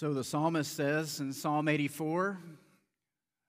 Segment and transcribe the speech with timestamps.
[0.00, 2.38] So the psalmist says in Psalm 84,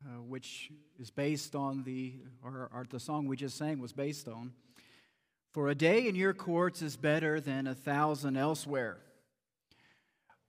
[0.03, 0.69] uh, which
[0.99, 4.51] is based on the, or, or the song we just sang was based on,
[5.53, 8.97] for a day in your courts is better than a thousand elsewhere.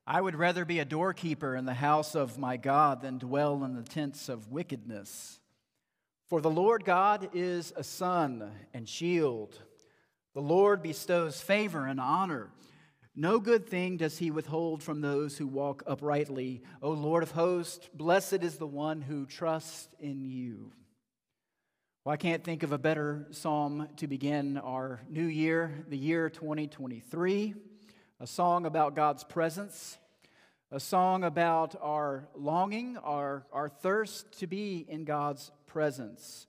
[0.05, 3.77] I would rather be a doorkeeper in the house of my God than dwell in
[3.77, 5.39] the tents of wickedness.
[6.27, 9.57] For the Lord God is a sun and shield.
[10.35, 12.51] The Lord bestows favor and honor.
[13.15, 16.63] No good thing does he withhold from those who walk uprightly.
[16.81, 20.73] O Lord of hosts, blessed is the one who trusts in you.
[22.05, 26.31] Well, I can't think of a better psalm to begin our new year, the year
[26.31, 27.55] 2023.
[28.19, 29.99] A song about God's presence,
[30.71, 36.47] a song about our longing, our, our thirst to be in God's presence.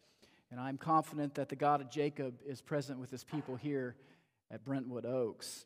[0.49, 3.97] And I'm confident that the God of Jacob is present with his people here
[4.49, 5.65] at Brentwood Oaks.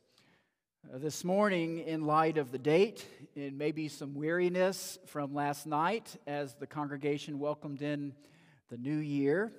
[0.86, 6.16] Uh, this morning, in light of the date and maybe some weariness from last night
[6.28, 8.14] as the congregation welcomed in
[8.70, 9.52] the new year,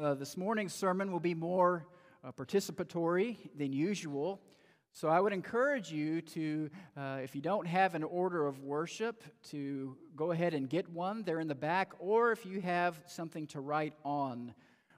[0.00, 1.86] uh, this morning's sermon will be more
[2.24, 4.40] uh, participatory than usual.
[4.92, 9.22] So I would encourage you to, uh, if you don't have an order of worship,
[9.50, 11.22] to go ahead and get one.
[11.22, 14.52] They're in the back, or if you have something to write on.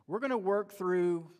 [0.06, 1.30] We're going to work through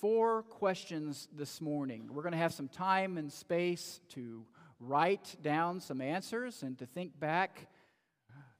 [0.00, 2.10] four questions this morning.
[2.12, 4.44] We're going to have some time and space to
[4.78, 7.68] write down some answers and to think back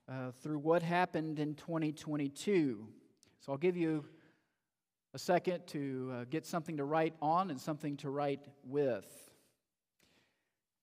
[0.09, 2.87] uh, through what happened in 2022.
[3.41, 4.07] So I'll give you
[5.13, 9.05] a second to uh, get something to write on and something to write with.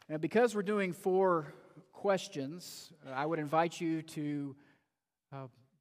[0.07, 1.51] And because we're doing four
[1.93, 4.55] questions, I would invite you to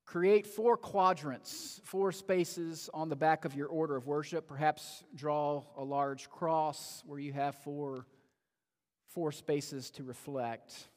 [0.04, 4.46] Create four quadrants, four spaces on the back of your order of worship.
[4.46, 8.06] Perhaps draw a large cross where you have four,
[9.08, 10.88] four spaces to reflect.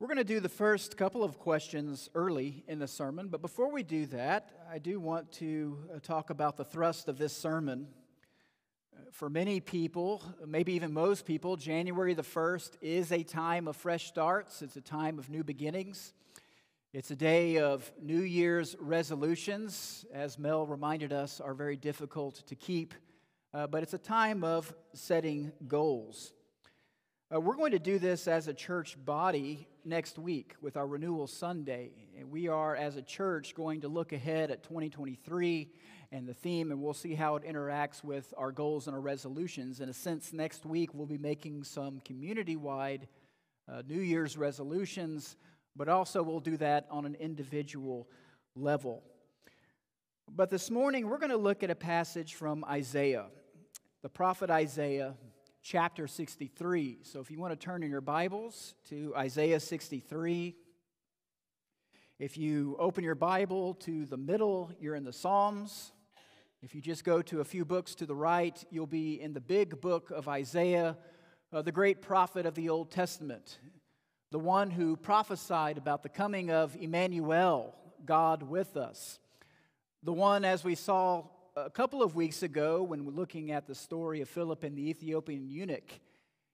[0.00, 3.70] We're going to do the first couple of questions early in the sermon, but before
[3.70, 7.86] we do that, I do want to uh, talk about the thrust of this sermon
[9.12, 14.06] for many people, maybe even most people, January the 1st is a time of fresh
[14.06, 14.62] starts.
[14.62, 16.12] It's a time of new beginnings.
[16.92, 22.54] It's a day of New Year's resolutions, as Mel reminded us, are very difficult to
[22.54, 22.94] keep,
[23.54, 26.32] uh, but it's a time of setting goals.
[27.32, 31.26] Uh, we're going to do this as a church body next week with our Renewal
[31.26, 31.92] Sunday.
[32.28, 35.70] We are, as a church, going to look ahead at 2023
[36.12, 39.80] and the theme, and we'll see how it interacts with our goals and our resolutions.
[39.80, 43.06] In a sense, next week we'll be making some community wide
[43.70, 45.36] uh, New Year's resolutions,
[45.76, 48.08] but also we'll do that on an individual
[48.56, 49.02] level.
[50.28, 53.26] But this morning we're going to look at a passage from Isaiah,
[54.02, 55.14] the prophet Isaiah,
[55.62, 56.98] chapter 63.
[57.02, 60.56] So if you want to turn in your Bibles to Isaiah 63,
[62.18, 65.92] if you open your Bible to the middle, you're in the Psalms.
[66.62, 69.40] If you just go to a few books to the right, you'll be in the
[69.40, 70.98] big book of Isaiah,
[71.54, 73.58] uh, the great prophet of the Old Testament,
[74.30, 79.18] the one who prophesied about the coming of Emmanuel, God with us.
[80.02, 81.24] The one, as we saw
[81.56, 84.90] a couple of weeks ago when we're looking at the story of Philip and the
[84.90, 85.98] Ethiopian eunuch,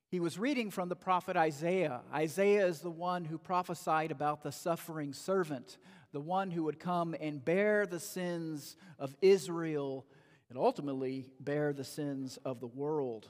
[0.08, 2.02] he was reading from the prophet Isaiah.
[2.14, 5.78] Isaiah is the one who prophesied about the suffering servant,
[6.16, 10.06] the one who would come and bear the sins of Israel
[10.48, 13.28] and ultimately bear the sins of the world.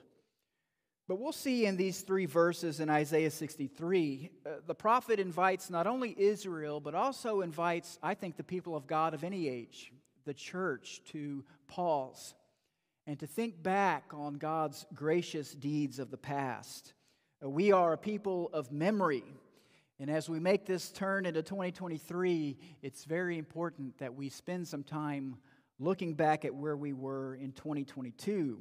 [1.08, 5.88] But we'll see in these three verses in Isaiah 63, uh, the prophet invites not
[5.88, 9.90] only Israel, but also invites, I think, the people of God of any age,
[10.24, 12.34] the church, to pause
[13.04, 16.94] and to think back on God's gracious deeds of the past.
[17.44, 19.24] Uh, we are a people of memory.
[19.98, 24.82] And as we make this turn into 2023, it's very important that we spend some
[24.82, 25.36] time
[25.78, 28.60] looking back at where we were in 2022.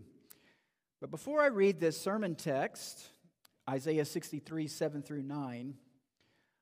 [1.02, 3.10] But before I read this sermon text,
[3.70, 5.76] Isaiah 63, 7 through 9,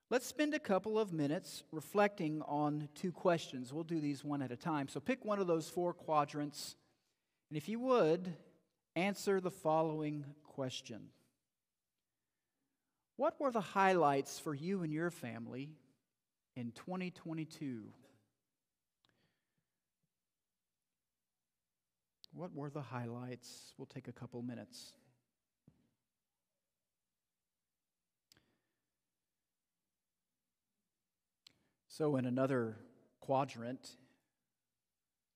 [0.10, 3.72] let's spend a couple of minutes reflecting on two questions.
[3.72, 4.88] We'll do these one at a time.
[4.88, 6.76] So pick one of those four quadrants,
[7.50, 8.34] and if you would,
[8.96, 11.10] answer the following question
[13.16, 15.70] what were the highlights for you and your family
[16.56, 17.84] in 2022?
[22.34, 23.74] What were the highlights?
[23.78, 24.94] We'll take a couple minutes.
[31.88, 32.76] So, in another
[33.20, 33.88] quadrant,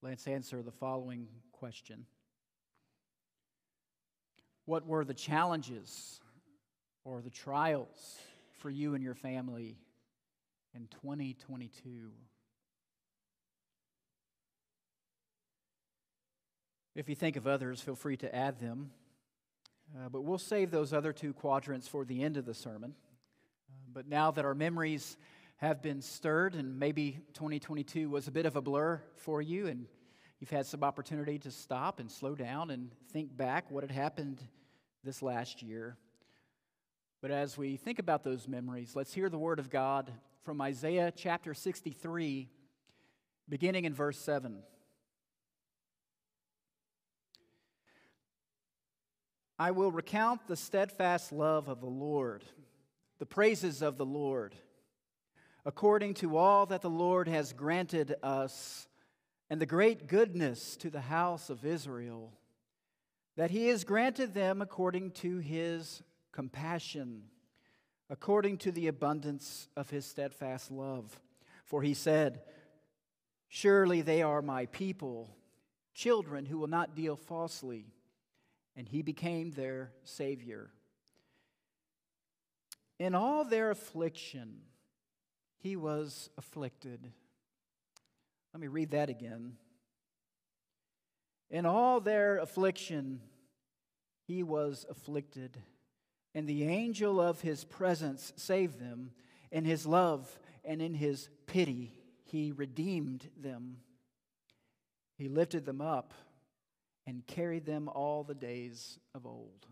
[0.01, 2.07] let's answer the following question
[4.65, 6.19] What were the challenges
[7.07, 8.17] or the trials
[8.59, 9.77] for you and your family
[10.75, 12.11] in 2022?
[16.95, 18.91] If you think of others, feel free to add them.
[19.95, 22.93] Uh, but we'll save those other two quadrants for the end of the sermon.
[23.71, 25.15] Uh, but now that our memories
[25.57, 29.85] have been stirred, and maybe 2022 was a bit of a blur for you, and
[30.41, 34.41] you've had some opportunity to stop and slow down and think back what had happened
[35.05, 35.95] this last year.
[37.19, 40.11] But as we think about those memories, let's hear the word of God
[40.43, 42.47] from Isaiah chapter 63,
[43.49, 44.59] beginning in verse 7.
[49.57, 52.43] I will recount the steadfast love of the Lord,
[53.17, 54.53] the praises of the Lord,
[55.65, 58.87] according to all that the Lord has granted us,
[59.49, 62.31] and the great goodness to the house of Israel,
[63.37, 67.23] that he has granted them according to his compassion,
[68.09, 71.19] according to the abundance of his steadfast love.
[71.65, 72.41] For he said,
[73.49, 75.35] Surely they are my people,
[75.93, 77.87] children who will not deal falsely
[78.77, 80.69] and he became their Savior.
[82.99, 84.59] In all their affliction,
[85.57, 87.11] he was afflicted.
[88.53, 89.57] Let me read that again.
[91.49, 93.21] In all their affliction,
[94.27, 95.57] he was afflicted,
[96.37, 99.09] and the angel of his presence saved them.
[99.51, 101.91] In his love and in his pity,
[102.25, 103.77] he redeemed them.
[105.17, 106.13] He lifted them up
[107.07, 109.65] and carried them all the days of old.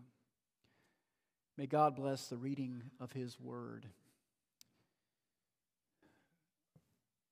[1.56, 3.86] May God bless the reading of His Word.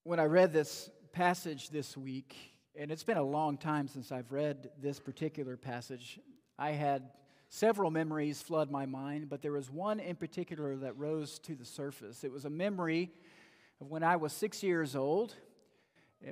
[0.05, 2.37] When I read this passage this week,
[2.77, 6.21] and it's been a long time since I've read this particular passage,
[6.57, 7.11] I had
[7.55, 11.65] several memories flood my mind, but there was one in particular that rose to the
[11.65, 12.25] surface.
[12.25, 13.13] It was a memory
[13.81, 15.35] of when I was six years old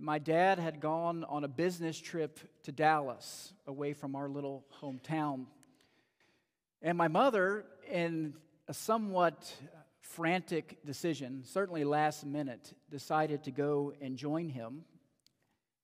[0.00, 5.44] my dad had gone on a business trip to Dallas, away from our little hometown.
[6.80, 8.34] And my mother, in
[8.68, 9.54] a somewhat
[10.00, 14.84] frantic decision, certainly last minute, decided to go and join him.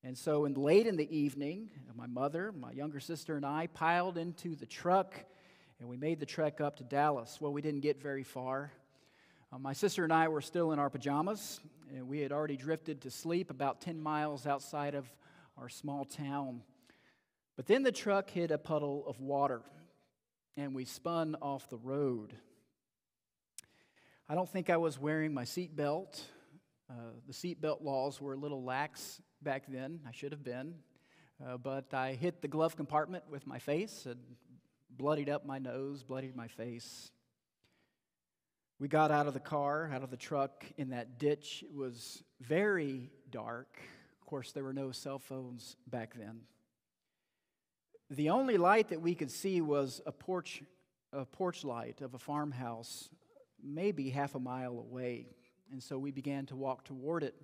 [0.03, 4.17] And so, in, late in the evening, my mother, my younger sister, and I piled
[4.17, 5.25] into the truck
[5.79, 7.39] and we made the trek up to Dallas.
[7.39, 8.71] Well, we didn't get very far.
[9.51, 11.61] Uh, my sister and I were still in our pajamas,
[11.95, 15.07] and we had already drifted to sleep about 10 miles outside of
[15.57, 16.61] our small town.
[17.55, 19.61] But then the truck hit a puddle of water,
[20.57, 22.33] and we spun off the road.
[24.27, 26.21] I don't think I was wearing my seatbelt.
[26.89, 26.93] Uh,
[27.25, 29.99] the seatbelt laws were a little lax back then.
[30.07, 30.75] I should have been.
[31.45, 34.19] Uh, but I hit the glove compartment with my face and
[34.89, 37.11] bloodied up my nose, bloodied my face.
[38.79, 41.63] We got out of the car, out of the truck in that ditch.
[41.67, 43.79] It was very dark.
[44.21, 46.41] Of course, there were no cell phones back then.
[48.09, 50.63] The only light that we could see was a porch,
[51.13, 53.09] a porch light of a farmhouse,
[53.63, 55.27] maybe half a mile away.
[55.71, 57.35] And so we began to walk toward it.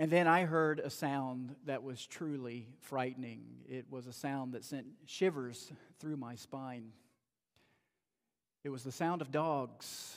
[0.00, 3.42] And then I heard a sound that was truly frightening.
[3.68, 6.92] It was a sound that sent shivers through my spine.
[8.62, 10.16] It was the sound of dogs,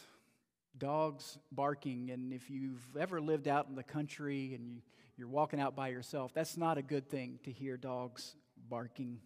[0.78, 2.12] dogs barking.
[2.12, 4.84] And if you've ever lived out in the country and
[5.18, 8.36] you, are walking out by yourself, that's not a good thing to hear dogs
[8.70, 9.18] barking.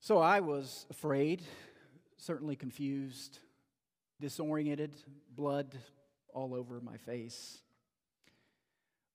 [0.00, 1.42] So I was afraid,
[2.16, 3.38] certainly confused,
[4.20, 4.96] disoriented,
[5.36, 5.78] blood
[6.34, 7.62] all over my face.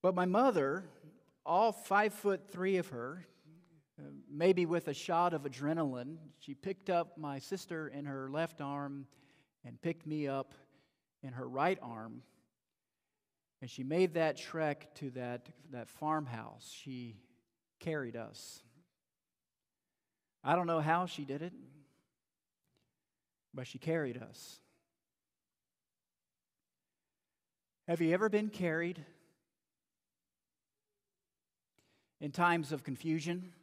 [0.07, 0.85] But my mother,
[1.45, 3.27] all five foot three of her,
[3.99, 8.61] uh, maybe with a shot of adrenaline, she picked up my sister in her left
[8.61, 9.05] arm
[9.65, 10.53] and picked me up
[11.23, 12.21] in her right arm.
[13.59, 16.73] And she made that trek to that, that farmhouse.
[16.73, 17.17] She
[17.81, 18.63] carried us.
[20.41, 21.51] I don't know how she did it,
[23.53, 24.61] but she carried us.
[27.89, 29.03] Have you ever been carried
[32.19, 33.53] in times of confusion?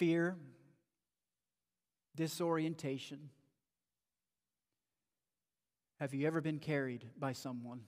[0.00, 0.34] fear,
[2.16, 3.28] disorientation.
[5.98, 7.82] Have you ever been carried by someone?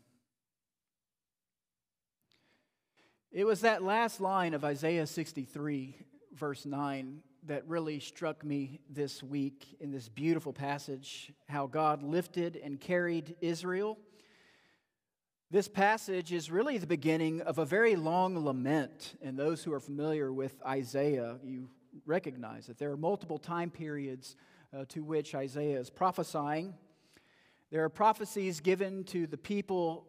[3.31, 5.97] It was that last line of Isaiah 63,
[6.35, 12.61] verse 9, that really struck me this week in this beautiful passage how God lifted
[12.63, 13.97] and carried Israel.
[15.53, 19.19] This passage is really the beginning of a very long lament.
[19.21, 21.69] And those who are familiar with Isaiah, you
[22.07, 24.35] recognize that there are multiple time periods
[24.75, 26.73] uh, to which Isaiah is prophesying.
[27.71, 30.07] There are prophecies given to the people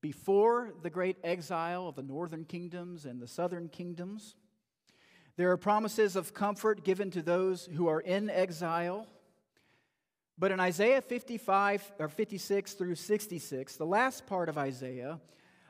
[0.00, 4.34] before the great exile of the northern kingdoms and the southern kingdoms.
[5.36, 9.06] There are promises of comfort given to those who are in exile.
[10.38, 15.18] But in Isaiah 55 or 56 through 66, the last part of Isaiah,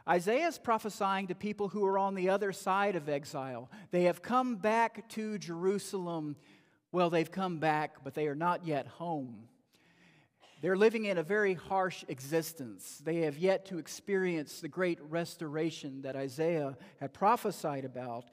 [0.09, 3.71] Isaiah is prophesying to people who are on the other side of exile.
[3.91, 6.37] They have come back to Jerusalem.
[6.91, 9.49] Well, they've come back, but they are not yet home.
[10.63, 13.01] They're living in a very harsh existence.
[13.05, 18.25] They have yet to experience the great restoration that Isaiah had prophesied about.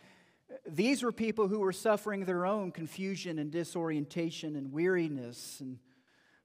[0.66, 5.60] These were people who were suffering their own confusion and disorientation and weariness.
[5.60, 5.80] And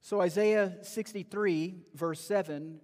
[0.00, 2.80] so, Isaiah 63, verse 7,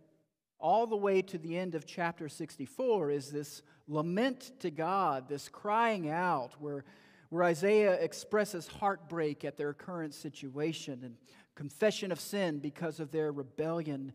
[0.58, 5.48] all the way to the end of chapter 64, is this lament to God, this
[5.48, 6.84] crying out where,
[7.30, 11.16] where Isaiah expresses heartbreak at their current situation and
[11.54, 14.12] confession of sin because of their rebellion.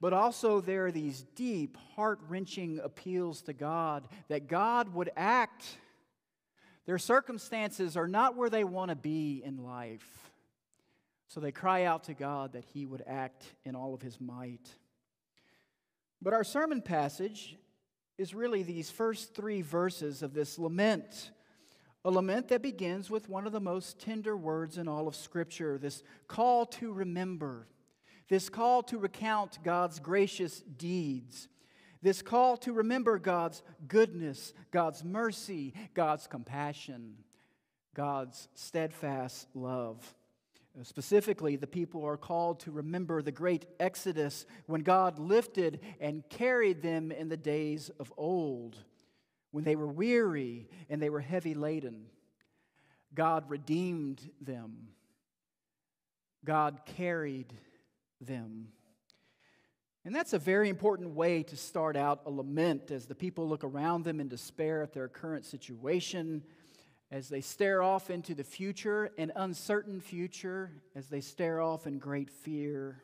[0.00, 5.66] But also, there are these deep, heart wrenching appeals to God that God would act.
[6.86, 10.29] Their circumstances are not where they want to be in life.
[11.30, 14.68] So they cry out to God that He would act in all of His might.
[16.20, 17.56] But our sermon passage
[18.18, 21.30] is really these first three verses of this lament
[22.02, 25.78] a lament that begins with one of the most tender words in all of Scripture
[25.78, 27.68] this call to remember,
[28.28, 31.46] this call to recount God's gracious deeds,
[32.02, 37.16] this call to remember God's goodness, God's mercy, God's compassion,
[37.94, 40.14] God's steadfast love.
[40.82, 46.80] Specifically, the people are called to remember the great exodus when God lifted and carried
[46.80, 48.76] them in the days of old
[49.50, 52.06] when they were weary and they were heavy laden,
[53.14, 54.88] God redeemed them.
[56.44, 57.52] God carried
[58.20, 58.68] them.
[60.04, 63.64] And that's a very important way to start out a lament as the people look
[63.64, 66.42] around them in despair at their current situation,
[67.10, 71.98] as they stare off into the future, an uncertain future, as they stare off in
[71.98, 73.02] great fear.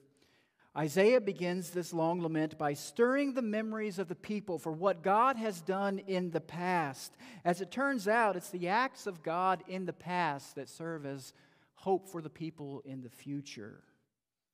[0.77, 5.37] Isaiah begins this long lament by stirring the memories of the people for what God
[5.39, 7.17] has done in the past.
[7.45, 11.33] As it turns out, it's the acts of God in the past that serve as
[11.77, 13.83] hope for the people in the future.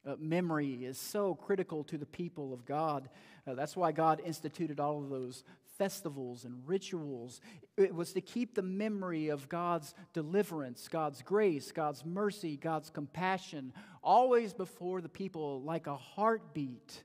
[0.06, 3.08] Uh, memory is so critical to the people of God.
[3.46, 5.44] Uh, that's why God instituted all of those
[5.78, 7.40] festivals and rituals.
[7.76, 13.72] It was to keep the memory of God's deliverance, God's grace, God's mercy, God's compassion
[14.02, 17.04] always before the people like a heartbeat.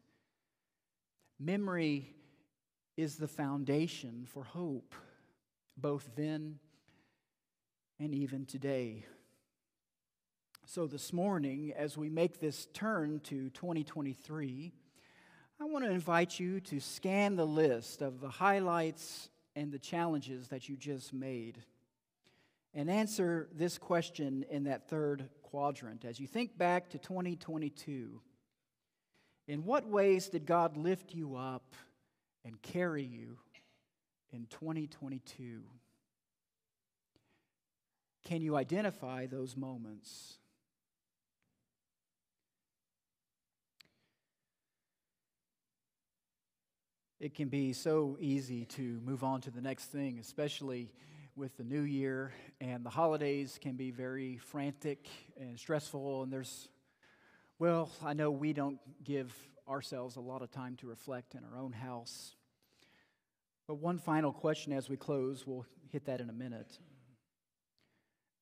[1.40, 2.14] Memory
[2.96, 4.96] is the foundation for hope,
[5.78, 6.60] both then
[8.00, 9.06] and even today.
[10.66, 14.74] So, this morning, as we make this turn to 2023,
[15.60, 20.50] I want to invite you to scan the list of the highlights and the challenges
[20.50, 21.64] that you just made
[22.76, 26.06] and answer this question in that third quadrant.
[26.06, 28.22] As you think back to 2022,
[29.48, 31.74] in what ways did God lift you up
[32.46, 33.40] and carry you
[34.32, 35.64] in 2022?
[38.26, 40.38] Can you identify those moments?
[47.20, 50.94] It can be so easy to move on to the next thing, especially
[51.36, 52.32] with the new year,
[52.62, 55.08] and the holidays can be very frantic
[55.40, 56.22] and stressful.
[56.22, 56.68] And there's,
[57.58, 59.34] well, I know we don't give
[59.68, 62.36] ourselves a lot of time to reflect in our own house.
[63.66, 66.78] But one final question as we close, we'll hit that in a minute.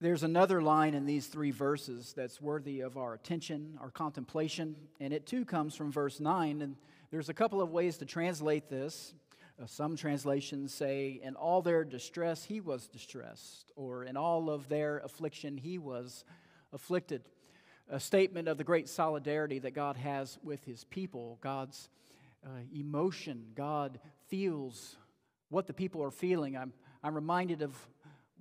[0.05, 5.11] There's another line in these three verses that's worthy of our attention, our contemplation, and
[5.11, 6.61] it too comes from verse 9.
[6.61, 6.75] And
[7.09, 9.15] there's a couple of ways to translate this.
[9.59, 14.69] Uh, some translations say, In all their distress, he was distressed, or in all of
[14.69, 16.23] their affliction, he was
[16.71, 17.23] afflicted.
[17.89, 21.89] A statement of the great solidarity that God has with his people, God's
[22.45, 23.47] uh, emotion.
[23.55, 24.97] God feels
[25.49, 26.55] what the people are feeling.
[26.55, 27.75] I'm, I'm reminded of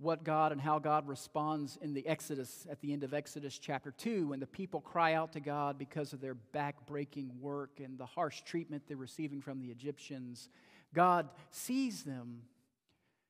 [0.01, 3.93] what God and how God responds in the Exodus, at the end of Exodus chapter
[3.93, 8.07] 2, when the people cry out to God because of their back-breaking work and the
[8.07, 10.49] harsh treatment they're receiving from the Egyptians.
[10.93, 12.43] God sees them,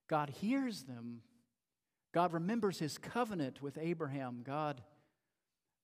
[0.08, 1.20] God hears them,
[2.12, 4.42] God remembers his covenant with Abraham.
[4.44, 4.80] God,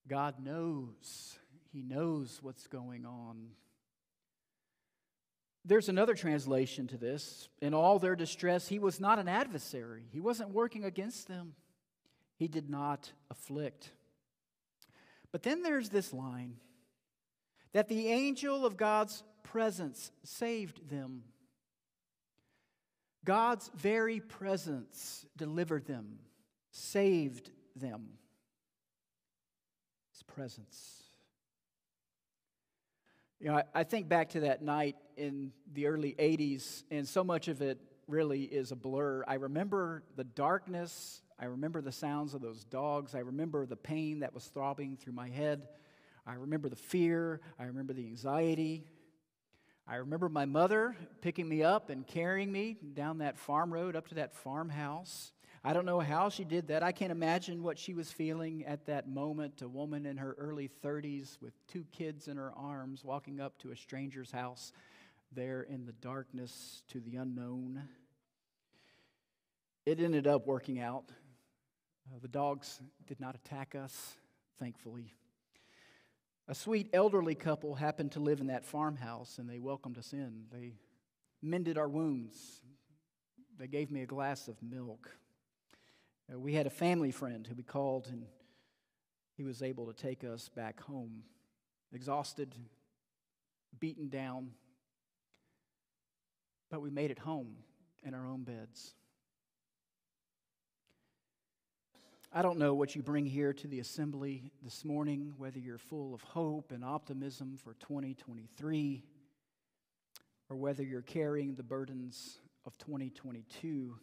[0.09, 1.39] God knows,
[1.73, 3.49] he knows what's going on.
[5.65, 7.49] There's another translation to this.
[7.61, 11.55] In all their distress, he was not an adversary, he wasn't working against them.
[12.37, 13.93] he did not afflict.
[15.31, 16.57] But then there's this line
[17.73, 21.23] that the angel of God's presence saved them.
[23.25, 26.19] God's very presence delivered them,
[26.71, 28.09] saved them.
[30.13, 31.10] His presence.
[33.41, 37.25] You know, I, I, think back to that night in the early 80s, and so
[37.25, 39.25] much of it really is a blur.
[39.27, 41.23] I remember the darkness.
[41.39, 43.15] I remember the sounds of those dogs.
[43.15, 45.69] I remember the pain that was throbbing through my head.
[46.27, 47.41] I remember the fear.
[47.59, 48.85] I remember the anxiety.
[49.89, 54.09] I remember my mother picking me up and carrying me down that farm road up
[54.09, 55.33] to that farmhouse.
[55.63, 56.83] I don't know how she did that.
[56.83, 59.61] I can't imagine what she was feeling at that moment.
[59.61, 63.71] A woman in her early 30s with two kids in her arms walking up to
[63.71, 64.73] a stranger's house
[65.33, 67.83] there in the darkness to the unknown.
[69.85, 71.05] It ended up working out.
[72.11, 74.15] Uh, the dogs did not attack us,
[74.59, 75.13] thankfully.
[76.49, 80.45] A sweet elderly couple happened to live in that farmhouse and they welcomed us in.
[80.51, 80.73] They
[81.43, 82.63] mended our wounds.
[83.59, 85.20] They gave me a glass of milk.
[86.33, 88.25] Uh, we had a family friend who we called and
[89.37, 91.23] he was able to take us back home.
[91.93, 92.55] Exhausted,
[93.79, 94.51] beaten down,
[96.71, 97.57] but we made it home
[98.05, 98.95] in our own beds.
[102.33, 106.15] I don't know what you bring here to the assembly this morning, whether you're full
[106.15, 109.03] of hope and optimism for 2023
[110.49, 113.97] or whether you're carrying the burdens of 2022.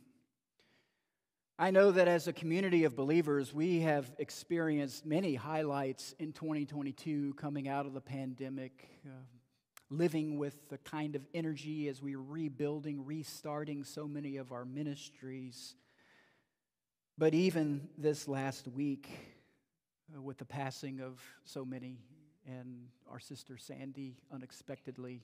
[1.60, 7.34] I know that as a community of believers, we have experienced many highlights in 2022
[7.34, 9.10] coming out of the pandemic, uh,
[9.90, 15.74] living with the kind of energy as we're rebuilding, restarting so many of our ministries.
[17.18, 19.10] But even this last week,
[20.16, 21.98] uh, with the passing of so many
[22.46, 25.24] and our sister Sandy unexpectedly,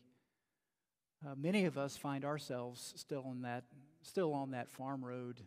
[1.24, 3.66] uh, many of us find ourselves still on that,
[4.02, 5.40] still on that farm road,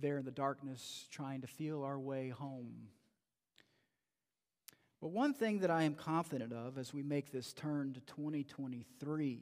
[0.00, 2.88] there in the darkness, trying to feel our way home.
[5.00, 9.40] But one thing that I am confident of as we make this turn to 2023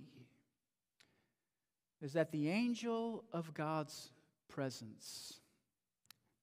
[2.00, 4.10] is that the angel of God's
[4.48, 5.40] presence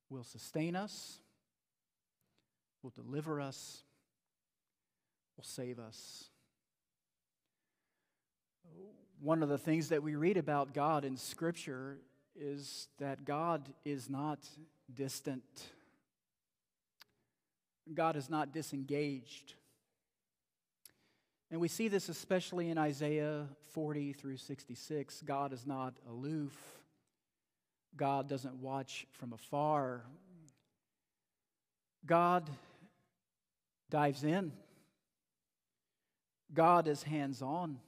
[0.09, 1.19] will sustain us,
[2.83, 3.83] will deliver us,
[5.37, 6.25] will save us.
[9.21, 11.99] One of the things that we read about God in Scripture
[12.39, 14.39] is that God is not
[14.93, 15.43] distant.
[17.93, 19.53] God is not disengaged.
[21.51, 25.21] And we see this especially in Isaiah 40 through 66.
[25.21, 26.53] God is not aloof.
[27.95, 30.03] God doesn't watch from afar.
[32.05, 32.49] God
[33.89, 34.51] dives in.
[36.53, 37.79] God is hands on.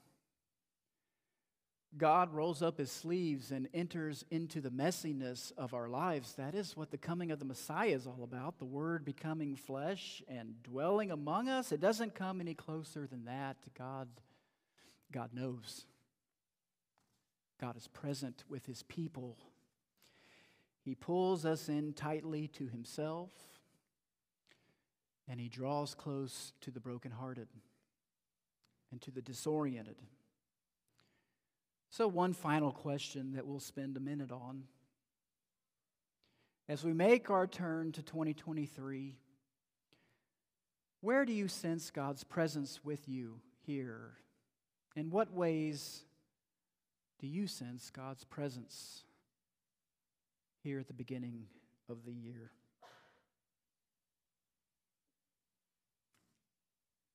[1.98, 6.34] God rolls up his sleeves and enters into the messiness of our lives.
[6.34, 10.22] That is what the coming of the Messiah is all about the Word becoming flesh
[10.28, 11.72] and dwelling among us.
[11.72, 13.58] It doesn't come any closer than that.
[13.78, 14.08] God,
[15.12, 15.86] God knows.
[17.60, 19.38] God is present with his people.
[20.84, 23.32] He pulls us in tightly to himself,
[25.28, 27.48] and he draws close to the brokenhearted
[28.92, 29.98] and to the disoriented.
[31.90, 34.64] So, one final question that we'll spend a minute on.
[36.70, 39.16] As we make our turn to 2023,
[41.02, 44.18] where do you sense God's presence with you here?
[44.96, 46.04] In what ways
[47.20, 49.04] do you sense God's presence
[50.64, 51.46] here at the beginning
[51.90, 52.52] of the year.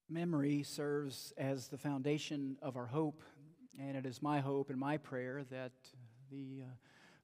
[0.09, 3.23] Memory serves as the foundation of our hope,
[3.79, 5.73] and it is my hope and my prayer that
[6.31, 6.75] the, uh,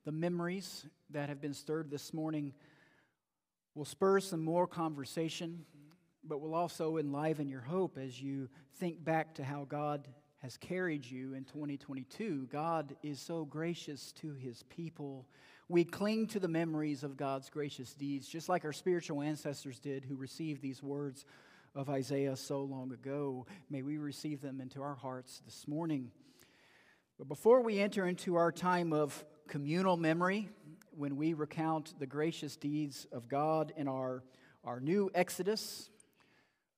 [0.04, 2.52] the memories that have been stirred this morning
[3.74, 5.64] will spur some more conversation,
[6.24, 10.08] but will also enliven your hope as you think back to how God
[10.42, 12.48] has carried you in 2022.
[12.50, 15.26] God is so gracious to his people
[15.70, 20.02] we cling to the memories of God's gracious deeds, just like our spiritual ancestors did
[20.02, 21.26] who received these words
[21.74, 23.46] of Isaiah so long ago.
[23.68, 26.10] May we receive them into our hearts this morning.
[27.18, 30.48] But before we enter into our time of communal memory,
[30.92, 34.22] when we recount the gracious deeds of God in our,
[34.62, 35.90] our new Exodus,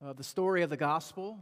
[0.02, 1.38] uh, the story of the gospel,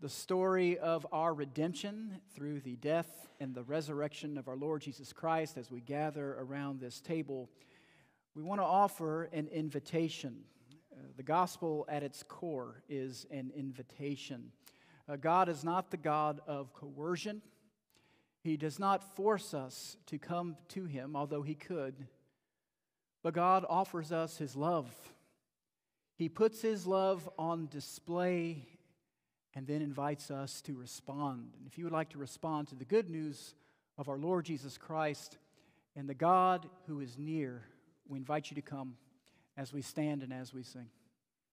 [0.00, 5.12] the story of our redemption through the death and the resurrection of our Lord Jesus
[5.12, 7.48] Christ as we gather around this table,
[8.34, 10.34] we want to offer an invitation.
[10.92, 14.50] Uh, the gospel at its core is an invitation.
[15.08, 17.40] Uh, God is not the God of coercion.
[18.42, 22.06] He does not force us to come to Him, although He could.
[23.22, 24.90] But God offers us His love.
[26.16, 28.66] He puts His love on display
[29.54, 31.54] and then invites us to respond.
[31.58, 33.54] And if you would like to respond to the good news
[33.98, 35.38] of our Lord Jesus Christ
[35.96, 37.62] and the God who is near,
[38.08, 38.96] we invite you to come
[39.56, 40.88] as we stand and as we sing.